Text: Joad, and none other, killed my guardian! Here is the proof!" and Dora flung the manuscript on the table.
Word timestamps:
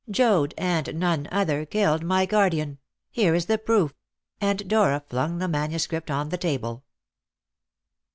Joad, 0.09 0.55
and 0.57 0.97
none 0.99 1.27
other, 1.31 1.63
killed 1.63 2.03
my 2.03 2.25
guardian! 2.25 2.79
Here 3.11 3.35
is 3.35 3.45
the 3.45 3.59
proof!" 3.59 3.93
and 4.41 4.67
Dora 4.67 5.03
flung 5.07 5.37
the 5.37 5.47
manuscript 5.47 6.09
on 6.09 6.29
the 6.29 6.39
table. 6.39 6.83